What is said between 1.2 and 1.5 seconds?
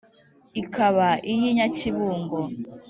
iy’